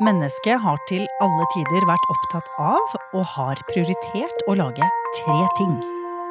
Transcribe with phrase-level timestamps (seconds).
[0.00, 4.86] Mennesket har til alle tider vært opptatt av og har prioritert å lage
[5.18, 5.74] tre ting.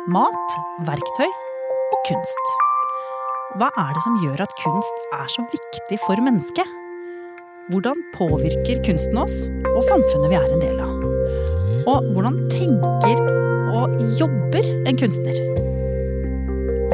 [0.09, 0.55] Mat,
[0.87, 2.49] verktøy og kunst.
[3.61, 6.65] Hva er det som gjør at kunst er så viktig for mennesket?
[7.69, 9.37] Hvordan påvirker kunsten oss
[9.75, 11.05] og samfunnet vi er en del av?
[11.93, 13.21] Og hvordan tenker
[13.69, 15.37] og jobber en kunstner?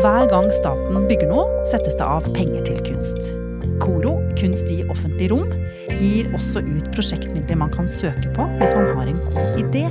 [0.04, 3.32] Hver gang staten bygger noe, settes det av penger til kunst.
[3.82, 5.52] KORO, Kunst i offentlig rom,
[5.95, 9.88] gir også ut prosjektmidler man kan søke på hvis man har en god idé.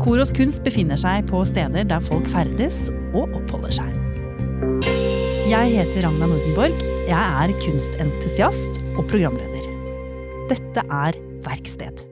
[0.00, 3.96] Koros kunst befinner seg på steder der folk ferdes og oppholder seg.
[5.50, 6.84] Jeg heter Ragna Nordenborg.
[7.10, 9.66] Jeg er kunstentusiast og programleder.
[10.48, 12.04] Dette er Verksted.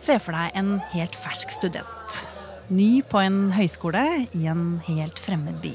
[0.00, 2.24] Se for deg en helt fersk student.
[2.72, 5.74] Ny på en høyskole i en helt fremmed by.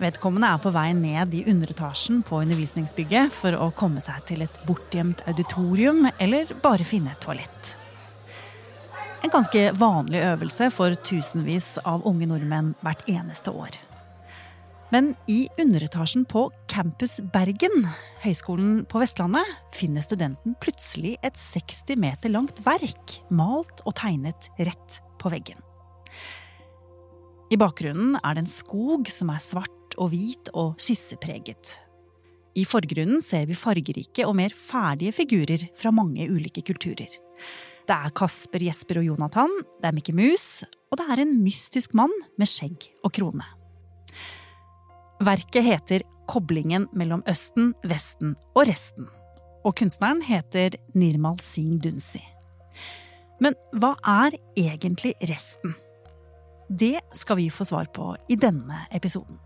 [0.00, 4.60] Vedkommende er på vei ned i underetasjen på undervisningsbygget for å komme seg til et
[4.68, 7.74] bortgjemt auditorium eller bare finne et toalett.
[9.24, 13.76] En ganske vanlig øvelse for tusenvis av unge nordmenn hvert eneste år.
[14.92, 17.84] Men i underetasjen på Campus Bergen,
[18.24, 25.04] høyskolen på Vestlandet, finner studenten plutselig et 60 meter langt verk, malt og tegnet rett
[25.20, 25.60] på veggen.
[27.50, 31.78] I bakgrunnen er det en skog som er svart og hvit og skissepreget.
[32.58, 37.10] I forgrunnen ser vi fargerike og mer ferdige figurer fra mange ulike kulturer.
[37.86, 41.94] Det er Kasper, Jesper og Jonathan, det er Mikke Mus, og det er en mystisk
[41.98, 43.46] mann med skjegg og krone.
[45.26, 49.08] Verket heter Koblingen mellom Østen, Vesten og resten,
[49.66, 52.22] og kunstneren heter Nirmal Singh Dunsi.
[53.40, 55.72] Men hva er egentlig resten?
[56.68, 59.38] Det skal vi få svar på i denne episoden.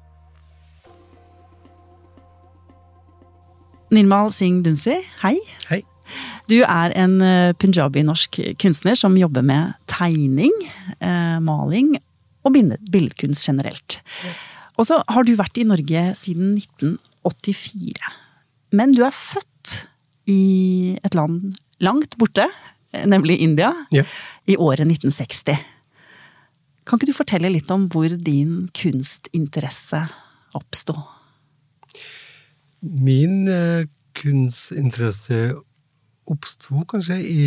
[3.95, 5.37] Nirmal Singh Dunsi, hei.
[5.71, 5.85] Hei.
[6.51, 10.53] Du er en eh, punjabi-norsk kunstner som jobber med tegning,
[10.99, 11.95] eh, maling
[12.45, 14.01] og billedkunst generelt.
[14.75, 18.13] Og så har du vært i Norge siden 1984.
[18.75, 19.85] Men du er født
[20.29, 22.47] i et land langt borte,
[23.07, 24.05] nemlig India, Ja.
[24.47, 25.57] i året 1960.
[26.85, 30.03] Kan ikke du fortelle litt om hvor din kunstinteresse
[30.55, 30.95] oppsto?
[32.83, 35.55] Min eh, kunstinteresse
[36.29, 37.47] oppsto kanskje i,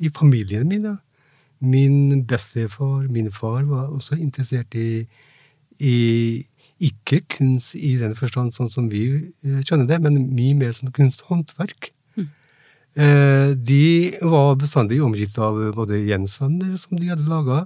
[0.00, 0.86] i familien min.
[0.88, 0.96] Da.
[1.60, 5.04] Min bestefar, min far, var også interessert i,
[5.80, 5.96] i
[6.78, 9.02] ikke kunst i den forstand sånn som vi
[9.42, 11.90] kjenner skjønner det, men mye mer som kunsthåndverk.
[12.98, 17.62] Eh, de var bestandig omgitt av både gjenstander som de hadde laga,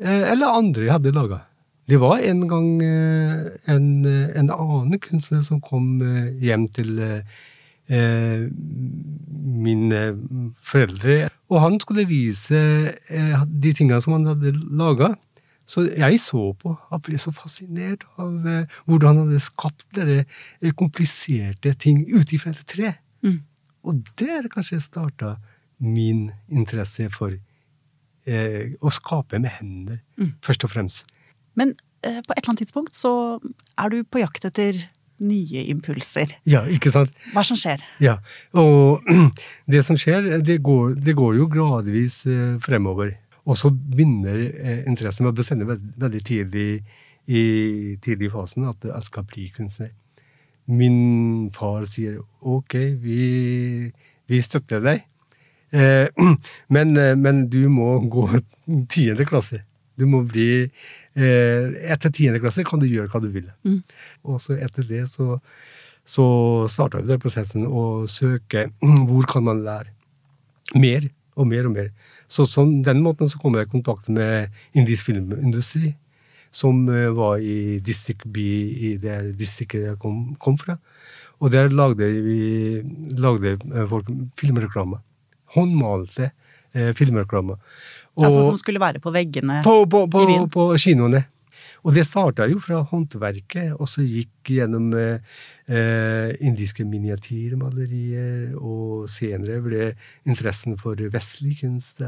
[0.00, 1.42] eh, eller andre hadde laga.
[1.88, 3.34] Det var en gang eh,
[3.68, 6.00] en, en annen kunstner som kom
[6.40, 7.00] hjem til
[7.88, 10.00] mine
[10.60, 12.58] foreldre, og han skulle vise
[13.48, 15.14] de tingene som han hadde laga.
[15.64, 18.44] Så jeg så på og ble så fascinert av
[18.84, 20.28] hvordan han hadde skapt eh,
[20.76, 22.92] kompliserte ting ut ifra et tre.
[23.24, 23.40] Mm.
[23.88, 25.36] Og der kanskje starta
[25.80, 27.32] min interesse for
[28.28, 30.32] eh, å skape med hender, Mm.
[30.44, 31.04] først og fremst.
[31.56, 33.12] Men eh, på et eller annet tidspunkt så
[33.78, 34.76] er du på jakt etter
[35.18, 36.36] nye impulser.
[36.46, 37.10] Ja, ikke sant?
[37.34, 37.80] Hva som skjer?
[38.02, 38.18] Ja,
[38.54, 39.02] og
[39.72, 43.16] det som skjer, det går, det går jo gradvis eh, fremover.
[43.48, 46.68] Og så begynner eh, interessen med å bestemme veldig, veldig tidlig
[47.28, 47.42] i
[48.04, 49.90] tidlig fasen at jeg skal bli kunstner.
[50.68, 53.22] Min far sier ok, vi,
[54.28, 55.06] vi støtter deg,
[55.72, 56.06] eh,
[56.74, 58.28] men, eh, men du må gå
[58.92, 59.62] tiende klasse.
[59.98, 63.48] Du må bli eh, Etter tiende klasse kan du gjøre hva du vil.
[63.66, 63.80] Mm.
[64.30, 65.38] Og så etter det så
[66.08, 66.24] så
[66.72, 68.68] starta vi den prosessen å søke
[69.08, 69.92] hvor kan man lære
[70.80, 71.08] mer
[71.38, 71.90] og mer og mer.
[72.28, 75.94] Så på den måten så kom jeg i kontakt med indisk filmindustri,
[76.50, 78.40] som eh, var i District B,
[78.90, 80.78] i det distriktet jeg kom, kom fra.
[81.40, 82.82] Og der lagde vi
[83.14, 84.08] lagde eh, folk
[84.40, 84.98] filmreklame.
[85.54, 86.30] Håndmalte
[86.74, 87.58] eh, filmreklame.
[88.18, 90.48] Og- Altså som skulle være på veggene på, på, på, i byen.
[90.50, 91.24] på kinoene.
[91.86, 95.20] Og det starta jo fra håndverket, og så gikk gjennom eh,
[95.70, 99.84] eh, indiske miniatyrmalerier, og senere ble
[100.26, 102.02] interessen for vestlig kunst.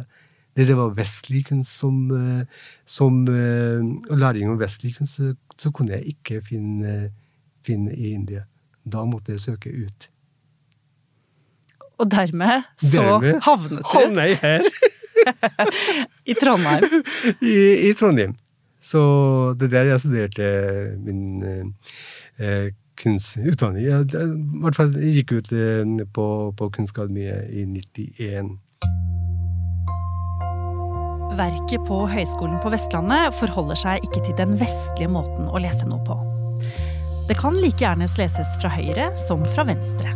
[0.69, 5.73] Det, var vestlig kunst som, eh, som eh, Og læring om vestlig kunst så, så
[5.75, 7.11] kunne jeg ikke finne,
[7.67, 8.45] finne i India.
[8.85, 10.11] Da måtte jeg søke ut.
[12.01, 14.69] Og dermed så Dermed havnet du Havna jeg her!
[16.31, 17.03] i Trondheim.
[17.45, 17.57] i,
[17.89, 18.37] i Trondheim.
[18.81, 19.01] Så
[19.61, 20.47] det er der jeg studerte
[21.05, 21.43] min
[22.41, 22.71] eh,
[23.03, 23.85] kunstutdanning.
[23.85, 26.27] Jeg, I hvert fall jeg gikk ut eh, på,
[26.57, 28.57] på Kunstakademiet i 91.
[31.38, 36.03] Verket på Høgskolen på Vestlandet forholder seg ikke til den vestlige måten å lese noe
[36.06, 36.17] på.
[37.29, 40.11] Det kan like gjerne leses fra høyre som fra venstre.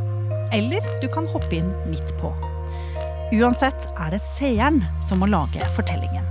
[0.55, 2.32] Eller du kan hoppe inn midt på.
[3.34, 6.26] Uansett er det seeren som må lage fortellingen.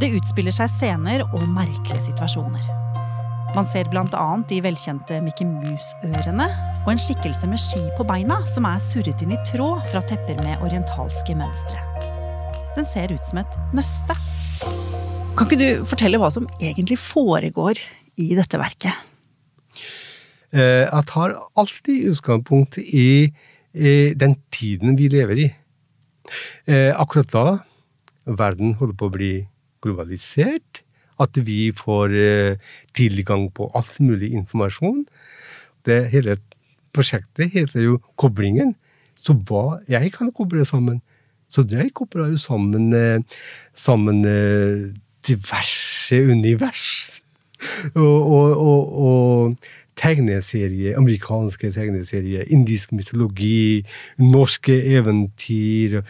[0.00, 2.64] Det utspiller seg scener og merkelige situasjoner.
[3.52, 4.26] Man ser bl.a.
[4.48, 6.48] de velkjente Mickey Mouse-ørene
[6.86, 10.40] og en skikkelse med ski på beina som er surret inn i tråd fra tepper
[10.40, 11.89] med orientalske mønstre.
[12.76, 14.14] Den ser ut som et nøste.
[15.34, 17.80] Kan ikke du fortelle hva som egentlig foregår
[18.20, 18.94] i dette verket?
[20.54, 23.32] Eh, jeg tar alltid utgangspunkt i,
[23.70, 25.48] den tiden vi lever i.
[26.66, 27.44] Eh, akkurat da
[28.26, 29.32] verden holder på å bli
[29.82, 30.82] globalisert,
[31.20, 35.04] at vi får eh, tilgang på alt mulig informasjon.
[35.86, 36.38] Det hele
[36.94, 38.76] prosjektet heter jo Koblingen.
[39.20, 41.02] Så hva jeg kan koble sammen
[41.50, 43.40] så jeg kobla jo sammen, eh,
[43.74, 44.90] sammen eh,
[45.26, 47.22] diverse univers.
[47.92, 49.56] Og, og, og, og
[50.00, 53.82] tegneserier, amerikanske tegneserier, indisk mytologi,
[54.22, 56.00] norske eventyr.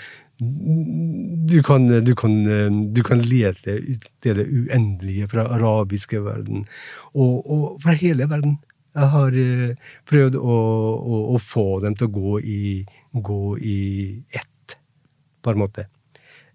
[0.40, 2.36] Du kan, du kan,
[2.94, 6.68] du kan lete ut det uendelige fra arabiske verden,
[7.12, 8.60] og, og, fra hele verden.
[8.94, 10.54] Jeg har eh, prøvd å,
[10.98, 12.62] å, å få dem til å gå i,
[13.14, 13.82] gå i
[14.34, 14.48] ett
[15.42, 15.86] på en måte.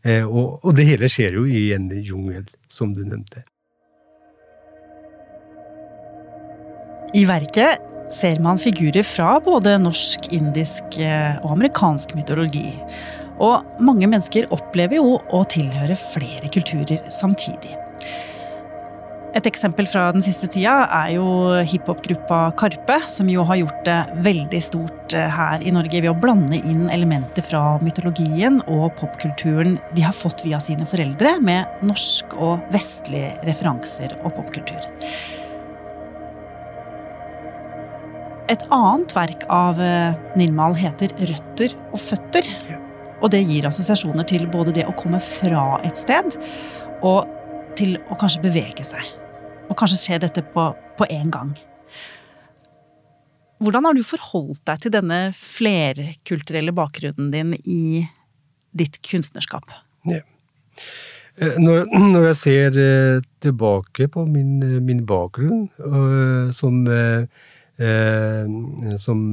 [0.06, 3.44] Eh, og, og, det hele skjer jo i en jungel, som du nevnte.
[7.16, 7.82] I verket
[8.14, 12.68] ser man figurer fra både norsk, indisk eh, og amerikansk mytologi.
[13.44, 17.85] Og mange mennesker opplever jo å tilhøre flere kulturer samtidig.
[19.36, 21.28] Et eksempel fra den siste tida er jo
[21.68, 26.16] hiphop-gruppa Karpe, som jo har gjort det veldig stort eh, her i Norge ved å
[26.16, 32.38] blande inn elementer fra mytologien og popkulturen de har fått via sine foreldre, med norsk
[32.40, 34.88] og vestlige referanser og popkultur.
[38.56, 42.54] Et annet verk av eh, Nirmal heter 'Røtter og føtter'.
[43.20, 46.40] Og det gir assosiasjoner til både det å komme fra et sted
[47.04, 47.28] og
[47.76, 49.25] til å kanskje bevege seg.
[49.75, 51.50] Og kanskje skjer dette på, på én gang.
[53.60, 58.06] Hvordan har du forholdt deg til denne flerkulturelle bakgrunnen din i
[58.72, 59.68] ditt kunstnerskap?
[60.07, 60.22] Ja.
[61.36, 65.68] Eh, når, når, jeg ser eh, tilbake på min, eh, min bakgrunn
[66.56, 66.81] som,
[69.04, 69.24] som,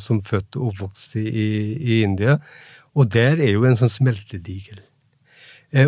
[0.00, 1.26] som født og oppvokst i,
[1.76, 2.38] i, India,
[2.96, 4.80] og der er jo en sånn smeltedigel.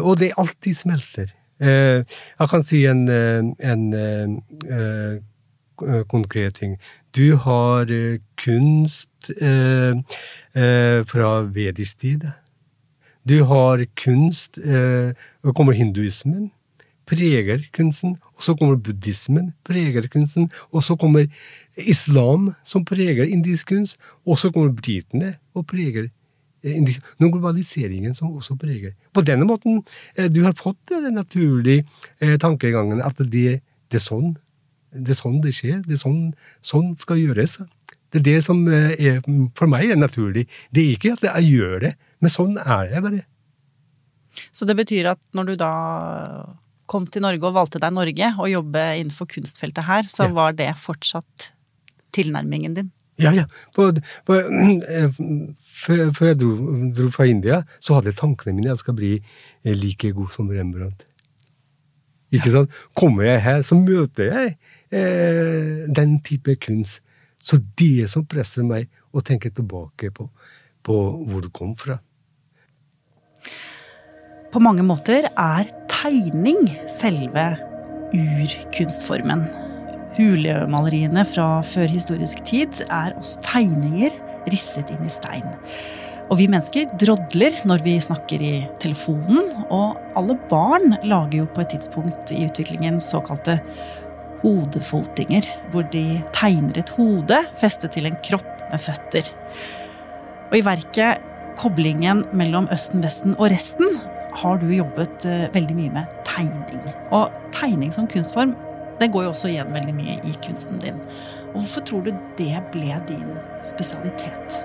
[0.05, 1.33] Og det alltid smelter.
[1.63, 2.03] Eh,
[2.41, 5.19] jeg kan si en, eh, en, eh,
[6.09, 6.79] konkret ting.
[7.13, 7.87] Du har
[8.37, 9.09] kunst
[11.07, 12.31] fra vedisk tid.
[13.27, 16.53] Du har kunst Og kommer hinduismen,
[17.07, 18.19] preger kunsten.
[18.37, 20.53] Og så kommer buddhismen, preger kunsten.
[20.73, 21.27] Og så kommer
[21.77, 23.99] islam, som preger indisk kunst.
[24.25, 26.11] Og så kommer britene og preger
[26.63, 26.79] Eh,
[27.19, 28.95] noen globaliseringen som også preger.
[29.11, 29.81] På denne måten
[30.15, 31.83] eh, du har fått den naturlige
[32.23, 33.59] eh, tankegangen at det,
[33.91, 34.37] det, er sånn
[34.95, 35.81] det er sånn det skjer.
[35.83, 36.31] Det er sånn,
[36.63, 37.59] sånn skal gjøres.
[38.13, 39.23] Det er det som er,
[39.59, 40.47] for meg er naturlig.
[40.71, 43.23] Det er ikke at jeg gjør det, men sånn er jeg bare.
[44.53, 45.73] Så det betyr at når du da
[46.93, 50.71] kom til Norge og valgte deg Norge og jobbe innenfor kunstfeltet her, så var det
[50.79, 51.51] fortsatt
[52.13, 52.93] tilnærmingen din?
[53.21, 53.45] Ja, ja.
[53.77, 53.91] På,
[54.27, 54.39] på,
[55.85, 56.53] før jeg dro,
[56.97, 60.33] dro, fra India, så hadde jeg tankene mine at jeg skal bli eh, like god
[60.35, 61.05] som Rembrandt.
[62.33, 62.61] Ikke ja.
[62.63, 62.79] sant?
[62.97, 64.55] Kommer jeg her, så møter jeg
[64.95, 67.03] eh, den type kunst.
[67.43, 70.29] Så det som presser meg å tenke tilbake på,
[70.87, 71.99] på hvor du kom fra.
[74.53, 77.51] På mange måter er tegning selve
[78.13, 79.47] urkunstformen.
[80.19, 84.17] Hulemaleriene fra førhistorisk tid er også tegninger
[84.53, 85.49] risset inn i stein.
[86.31, 91.65] Og vi mennesker drodler når vi snakker i telefonen, og alle barn lager jo på
[91.65, 93.59] et tidspunkt i utviklingen såkalte
[94.43, 99.29] hodefotinger, hvor de tegner et hode festet til en kropp med føtter.
[100.51, 101.29] Og i verket
[101.61, 103.99] Koblingen mellom Østen, Vesten og resten
[104.41, 106.81] har du jobbet eh, veldig mye med tegning.
[107.13, 108.55] Og tegning som kunstform
[109.01, 111.01] det går jo også igjen veldig mye i kunsten din.
[111.53, 113.35] Og hvorfor tror du det ble din
[113.67, 114.61] spesialitet?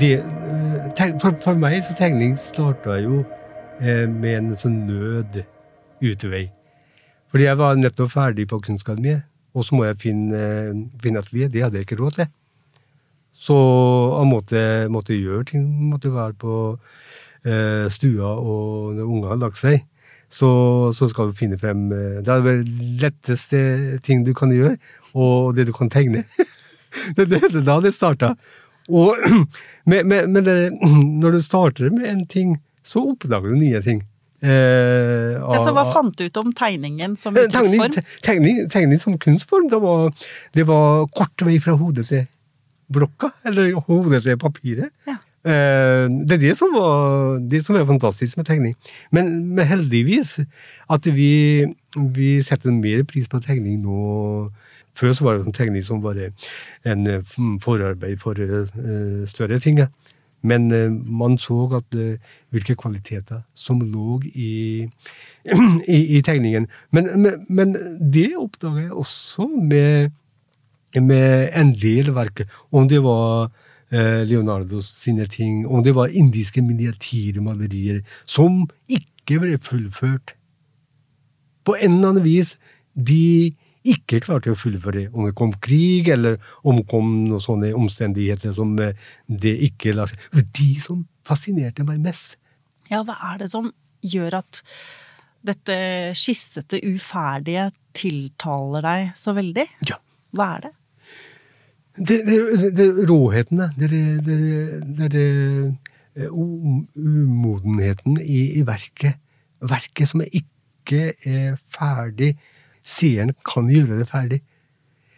[0.00, 3.22] Det, eh, for, for, meg så tegning starta jo
[3.80, 5.42] eh, med en sånn nød
[6.02, 6.46] utvei.
[7.32, 9.28] Fordi jeg var nettopp ferdig på Kunstakademiet.
[9.54, 10.40] og så må jeg finne,
[11.02, 11.48] finne atelier.
[11.48, 12.28] Det hadde jeg ikke råd til.
[13.32, 15.64] Så jeg måtte, måtte gjøre ting.
[15.90, 16.56] Måtte være på
[17.44, 19.84] eh, stua, og når ungene hadde lagt seg,
[20.32, 20.50] så,
[20.96, 22.56] så, skal du finne frem eh, Det er det
[23.02, 23.62] letteste
[24.04, 24.78] ting du kan gjøre,
[25.12, 26.24] og det du kan tegne.
[27.16, 28.34] det, det da det starta.
[28.88, 29.18] Og,
[29.90, 30.56] men, men, men det,
[31.22, 34.02] når du starter med en ting, så oppdager du nye ting.
[34.42, 37.94] Eh, ja, så Hva fant du ut om tegningen som eh, kunstform?
[38.26, 40.08] Tegning, tegning, som kunstform, det var,
[40.56, 42.24] det var kort vei fra hodet til
[42.92, 44.90] blokka, eller hodet til papiret.
[45.06, 45.20] Ja.
[45.42, 48.76] Eh, det er det som, var, det som er fantastisk med tegning.
[49.10, 50.36] Men, men heldigvis
[50.90, 51.66] at vi,
[52.14, 54.52] vi, setter mer pris på tegning nå.
[54.94, 57.34] Før så var det en tegning som var en eh,
[57.64, 59.80] forarbeid for uh, større ting.
[60.46, 61.96] Men uh, man så at
[62.52, 64.86] hvilke kvaliteter som lå i,
[65.96, 66.68] i, i tegningen.
[66.92, 70.14] Men, men, men, det oppdaga jeg også med,
[71.00, 72.46] med en del verk.
[72.70, 73.50] Om det var
[73.92, 80.32] Leonardo sine ting, om det var indiske miniatyrmalerier som ikke ble fullført.
[81.62, 82.56] På en eller annen vis.
[82.92, 83.52] De
[83.88, 85.08] ikke klarte å fullføre.
[85.12, 88.96] Om det kom krig, eller om det kom noen sånne omstendigheter som eh,
[89.26, 92.38] det ikke lar seg Det de som fascinerte meg mest.
[92.90, 93.70] Ja, hva er det som
[94.02, 94.62] gjør at
[95.42, 95.76] dette
[96.18, 99.66] skissete, uferdige tiltaler deg så veldig?
[99.90, 99.98] Ja.
[100.32, 100.72] Hva er det?
[101.96, 105.22] Det, det, det råheten, det,
[106.16, 106.28] eh,
[106.96, 109.20] umodenheten i, i verket.
[109.60, 112.36] Verket som ikke er ferdig
[112.82, 114.40] Seeren kan gjøre det ferdig.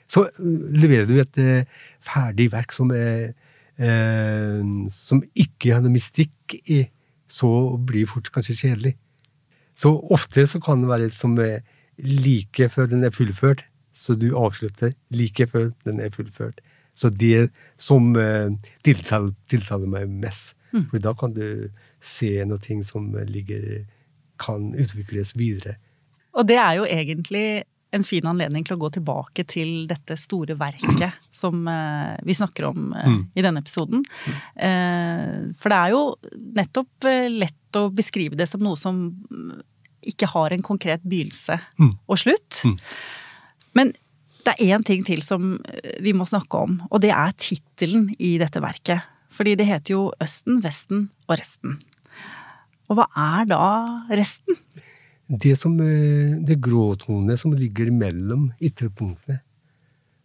[0.08, 1.64] Så øh, leverer du et uh,
[2.04, 3.32] ferdig verk som, er,
[3.80, 4.60] eh,
[4.92, 6.82] som ikke har noe mystikk i,
[7.28, 7.48] så
[7.86, 8.94] blir fort kanskje kjedelig.
[9.74, 11.64] Så ofte så kan det være et som er
[11.98, 13.64] like før den er fullført,
[13.94, 16.60] så du avslutter like før den er fullført.
[16.94, 17.48] Så det
[17.80, 18.12] som
[18.86, 20.52] tiltaler, tiltaler, meg mest.
[20.70, 20.84] Mm.
[20.90, 21.70] For da kan du
[22.04, 23.84] se noe som ligger,
[24.38, 25.76] kan utvikles videre.
[26.34, 30.56] Og det er jo egentlig en fin anledning til å gå tilbake til dette store
[30.58, 33.20] verket som eh, vi snakker om eh, mm.
[33.38, 34.02] i denne episoden.
[34.56, 36.02] Eh, for det er jo
[36.58, 39.06] nettopp lett å beskrive det som noe som
[40.04, 41.92] ikke har en konkret begynnelse mm.
[42.10, 42.64] og slutt.
[43.74, 43.92] Men
[44.44, 45.56] det er én ting til som
[46.04, 49.04] vi må snakke om, og det er tittelen i dette verket.
[49.34, 51.78] Fordi det heter jo Østen, Vesten og resten.
[52.92, 53.64] Og hva er da
[54.12, 54.60] resten?
[55.28, 59.40] det, som, eh, det gråtonene som ligger mellom ytterpunktene.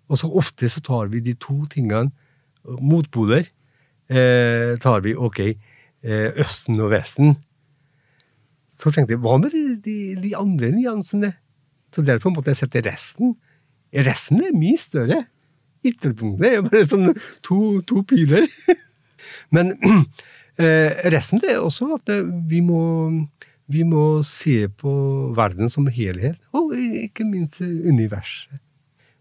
[0.09, 2.11] Og så ofte så tar vi de to tingene,
[2.65, 3.47] motpoler,
[4.09, 5.39] eh, tar vi ok,
[6.03, 7.37] eh, Østen og Vesten.
[8.75, 11.33] Så tenkte jeg, hva med de, de, de andre nyansene?
[11.95, 13.35] Så derfor måtte jeg sette resten.
[13.93, 15.23] Resten er mye større.
[15.85, 17.13] Ytterpunktet er bare sånn
[17.45, 18.47] to, to piler.
[19.55, 19.73] Men
[20.61, 22.81] eh, resten er også at eh, vi må
[23.69, 24.91] vi må se på
[25.37, 28.57] verden som helhet, og ikke minst universet.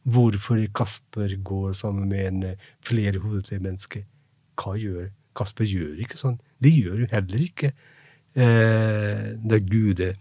[0.09, 4.07] Hvorfor Kasper går sammen med en flerhodet menneske.
[4.57, 6.39] Hva gjør Kasper gjør ikke sånn.
[6.59, 10.15] Det gjør jo heller ikke eh, det gude,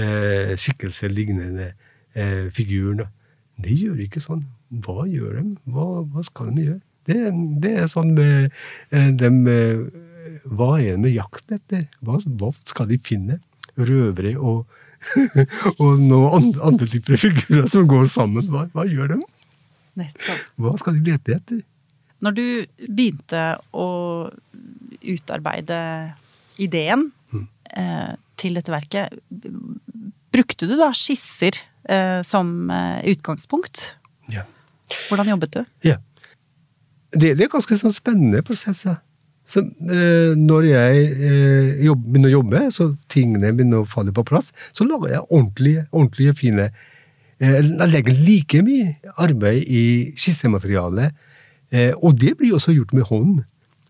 [0.00, 1.72] eh, skikkelse lignende
[2.14, 3.08] eh, figurene.
[3.60, 4.44] De gjør ikke sånn.
[4.84, 5.46] Hva gjør de?
[5.70, 6.82] Hva, hva skal de gjøre?
[7.04, 7.18] Det,
[7.62, 9.82] det er sånn med eh, dem eh,
[10.48, 11.84] Hva er det med jakt etter?
[12.00, 13.40] Hva, hva skal de finne?
[13.74, 14.66] røvere og,
[15.82, 18.46] og noen andre typer figurer som går sammen.
[18.50, 19.20] Hva, hva gjør de?
[20.60, 21.62] Hva skal de lete etter?
[22.24, 22.46] Når du
[22.86, 23.42] begynte
[23.76, 23.88] å
[25.04, 25.78] utarbeide
[26.62, 27.46] ideen mm.
[27.76, 28.12] eh,
[28.44, 29.14] til dette verket,
[30.34, 31.56] brukte du da skisser
[31.88, 33.94] eh, som eh, utgangspunkt?
[34.32, 34.46] Ja.
[35.08, 35.62] Hvordan jobbet du?
[35.86, 35.98] Ja.
[37.14, 38.98] Det, det er ganske sånn spennende prosesser.
[39.44, 44.24] Så eh, når jeg eh, jobb, begynner å jobbe, så tingene begynner å falle på
[44.26, 49.82] plass, så lager jeg ordentlige, ordentlige fine eh, Jeg legger like mye arbeid i
[50.16, 51.26] skissematerialet,
[51.72, 53.42] eh, og det blir også gjort med hånd.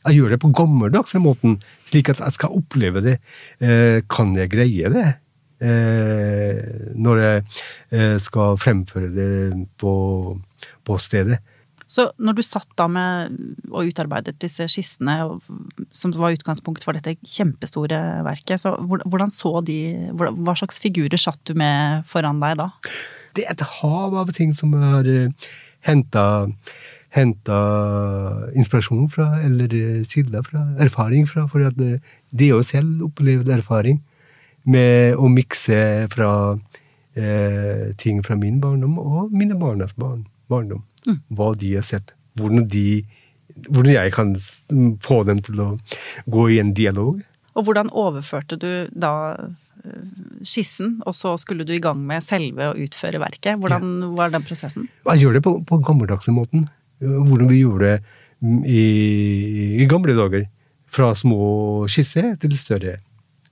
[0.04, 1.58] Jeg gjør det på gammeldagse måten,
[1.88, 3.18] slik at jeg skal oppleve det.
[3.60, 5.06] Eh, kan jeg greie det?
[5.64, 6.60] Eh,
[6.98, 9.32] når jeg skal fremføre det
[9.80, 9.94] på,
[10.84, 11.40] på stedet.
[11.86, 13.34] Så når du satt da med
[13.68, 15.18] og utarbeidet disse skissene,
[15.94, 19.78] som var utgangspunkt for dette kjempestore verket, så hvordan så de
[20.16, 22.70] Hva slags figurer satt du med foran deg da?
[23.36, 25.28] Det er et hav av ting som er
[25.84, 26.24] henta
[27.14, 27.58] henta
[28.58, 31.46] inspirasjon fra, eller eh, kilder fra, erfaring fra.
[31.50, 31.98] For at de
[32.34, 34.00] det er jo selv opplevd erfaring
[34.66, 36.30] med å mikse fra
[37.14, 40.82] eh, ting fra min barndom og mine barnas barn, barndom.
[41.06, 41.20] Mm.
[41.36, 42.14] Hva de har sett.
[42.34, 43.04] Hvordan, de,
[43.68, 44.34] hvordan jeg kan
[45.04, 45.68] få dem til å
[46.26, 47.22] gå i en dialog.
[47.54, 50.06] Og hvordan overførte du da eh,
[50.42, 53.60] skissen, og så skulle du i gang med selve å utføre verket?
[53.62, 54.88] Hvordan var den prosessen?
[55.12, 56.66] Jeg gjør det på, på gammeldagse måten.
[57.04, 57.98] Hvordan vi gjorde
[58.66, 58.82] i,
[59.80, 60.48] i gamle dager.
[60.94, 62.98] Fra små skisser til større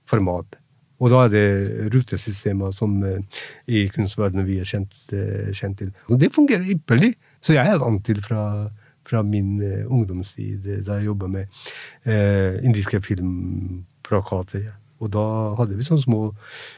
[0.07, 0.59] format.
[1.03, 5.89] Og da er det rutesystemer som eh, i kunstverdenen vi er kjent, eh, kjent til.
[6.07, 7.11] Og det fungerer ypperlig.
[7.43, 8.69] Så jeg er vant til fra,
[9.03, 11.59] fra min eh, ungdomstid, da jeg jobba med
[12.07, 14.63] eh, indiske filmplakater.
[14.69, 14.77] Ja.
[15.03, 15.25] Og da
[15.59, 16.21] hadde vi sånne små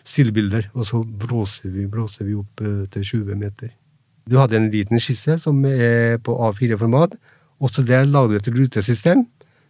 [0.01, 2.63] stillbilder, og så blåser vi, blåser vi opp
[2.96, 3.75] til 20 meter.
[4.25, 7.13] Du hadde en liten skisse som er på A4-format.
[7.63, 9.25] Også der lagde du et rutesystem.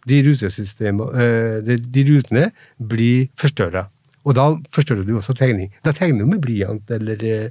[0.06, 3.86] De, eh, de, rutene blir forstørra.
[4.26, 5.72] Og da forstørrer du også tegning.
[5.84, 7.50] Da tegner du med blyant eller, eh,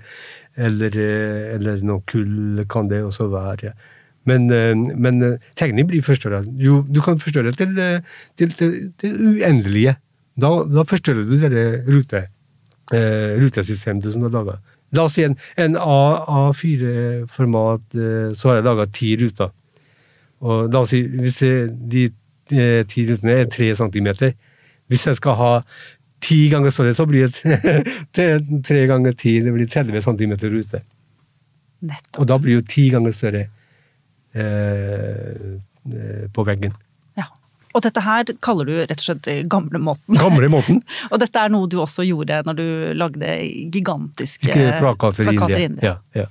[0.56, 3.74] eller, eh, eller noe kull kan det også være.
[4.26, 4.48] Men,
[4.98, 6.42] men tegning blir forstørra.
[6.42, 7.76] Du, kan forstørre til,
[8.36, 9.94] til, til, det uendelige.
[10.36, 12.24] Da, da forstørrer du det rute,
[12.90, 14.58] rutesystemet du har laga.
[14.96, 15.98] La oss si en, en A,
[16.50, 19.52] A4-format, eh, så har jeg laga ti ruter.
[20.46, 22.06] Og la oss si, hvis jeg- de
[22.56, 24.34] eh, ti rutene er tre centimeter
[24.90, 25.52] Hvis jeg skal ha
[26.22, 27.34] ti ganger større, så blir det
[28.16, 30.82] tre- tre ganger ti, det blir 30 centimeter rute.
[31.86, 32.20] Nettopp.
[32.22, 33.48] Og da blir jo ti ganger større
[34.36, 35.56] eh,
[35.96, 36.74] eh, på veggen.
[37.76, 40.16] Og dette her kaller du rett og slett gamlemåten.
[40.16, 40.80] Gamle måten.
[41.12, 43.36] Og dette er noe du også gjorde når du lagde
[43.74, 45.96] gigantiske plakater i India.
[45.96, 46.30] Ja, ja.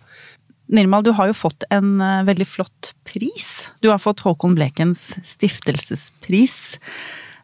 [0.72, 3.68] Nirmal, du har jo fått en eh, veldig flott pris.
[3.84, 6.56] Du har fått Håkon Blekens stiftelsespris.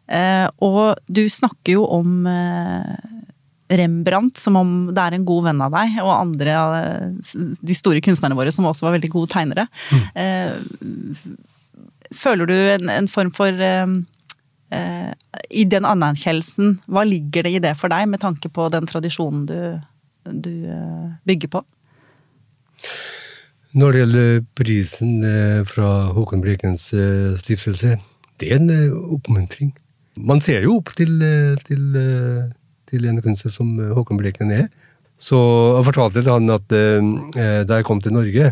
[0.09, 3.11] Eh, og du snakker jo om eh,
[3.71, 6.73] Rembrandt som om det er en god venn av deg, og andre av
[7.21, 9.69] de store kunstnerne våre som også var veldig gode tegnere.
[10.11, 10.57] Eh,
[12.15, 13.93] føler du en, en form for eh,
[14.75, 15.11] eh,
[15.49, 19.45] I den anerkjennelsen, hva ligger det i det for deg, med tanke på den tradisjonen
[19.49, 19.59] du,
[20.27, 21.63] du eh, bygger på?
[23.71, 27.95] Når det gjelder prisen eh, fra Håkon Brekens eh, stiftelse,
[28.41, 28.71] det er en
[29.15, 29.71] oppmuntring.
[30.19, 31.21] Man ser jo opp til,
[31.63, 31.83] til,
[32.89, 34.65] til en kunstner som Håkon Bleken er.
[35.21, 35.37] Så
[35.77, 38.49] jeg fortalte til han at da jeg kom til Norge,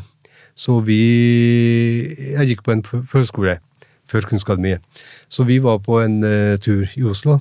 [0.60, 1.00] så vi
[2.34, 3.60] Jeg gikk på en førskole
[4.10, 4.84] før Kunstakademiet.
[5.30, 7.38] Så vi var på en uh, tur i Oslo.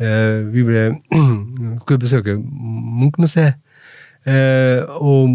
[0.00, 0.88] Uh, vi ble
[1.82, 3.60] skulle besøke Munch-museet.
[4.26, 5.30] Eh, og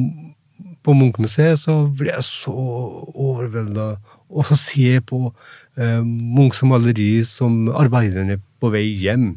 [0.84, 3.94] på Munch-museet så ble jeg så overvelda.
[4.32, 5.30] Og så se på
[5.78, 9.36] eh, Munchs maleri som arbeiderne på vei hjem.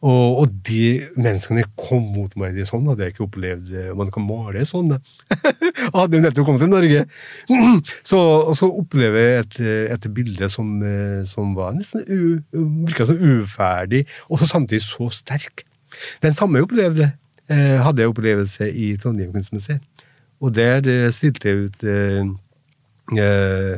[0.00, 2.56] Og, og de menneskene kom mot meg.
[2.56, 4.94] Er sånn hadde jeg ikke opplevd eh, Man kan male sånn.
[5.96, 7.02] Hadde jo nettopp kommet til Norge.
[8.10, 9.60] Så, og så opplever jeg et,
[9.98, 12.40] et bilde som, eh, som var nesten u,
[12.88, 15.66] virka som uferdig, og så samtidig så sterk.
[16.24, 17.10] Den samme opplevde,
[17.52, 19.82] eh, hadde jeg opplevelse i Trondheim kunstmuseum.
[20.40, 22.24] Og der eh, stilte jeg ut eh,
[23.20, 23.76] eh,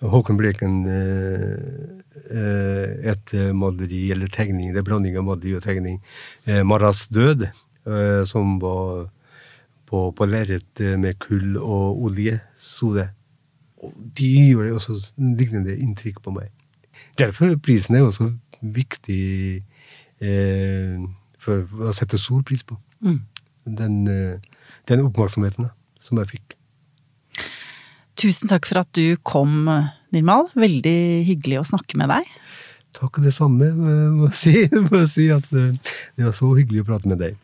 [0.00, 1.56] Håkon Bleken eh,
[2.32, 5.98] eh, et maleri, eller tegning, det er blanding av maleri og tegning,
[6.46, 9.10] eh, 'Maras død', eh, som var
[9.86, 13.10] på, på lerret med kull og olje, sto det.
[13.82, 16.48] Og de gjorde også lignende inntrykk på meg.
[17.18, 19.64] Derfor prisen er også viktig
[20.20, 20.96] eh,
[21.38, 22.78] for å sette stor pris på.
[23.00, 23.20] Mm.
[23.66, 24.00] Den,
[24.88, 26.59] den oppmerksomheten da, som jeg fikk.
[28.20, 29.64] Tusen takk for at du kom,
[30.12, 30.50] Nirmal.
[30.58, 32.26] Veldig hyggelig å snakke med deg.
[32.96, 34.66] Takk det samme, eh, må si.
[34.90, 37.36] Må si at det var så hyggelig å prate med deg.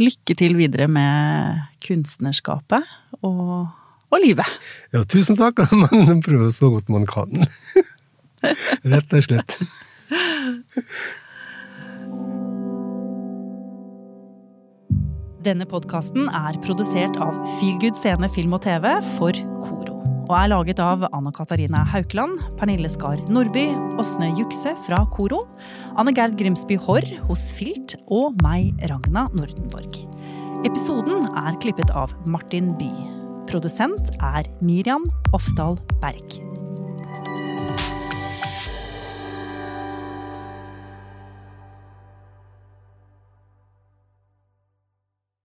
[0.00, 2.86] Lykke til videre med kunstnerskapet
[3.20, 3.68] og,
[4.08, 4.48] og livet.
[4.96, 5.62] Ja, tusen takk.
[6.08, 7.44] Man prøver så godt man kan.
[8.92, 9.58] Rett og slett.
[15.46, 19.55] Denne podkasten er produsert av Feelgood Scene Film og TV for.
[20.26, 23.68] Og er laget av Anna Katarina Haukeland, Pernille Skar Nordby,
[24.02, 25.44] Åsne Jukse fra Koro,
[25.94, 30.00] Anne Gerd Grimsby Haarr hos Filt og meg, Ragna Nordenborg.
[30.66, 32.90] Episoden er klippet av Martin By.
[33.46, 36.45] Produsent er Miriam Ofsdal Berg.